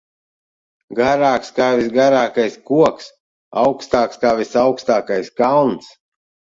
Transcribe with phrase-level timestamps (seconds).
[0.99, 3.13] Garāks kā visgarākais koks,
[3.67, 5.97] augstāks kā visaugstākais kalns.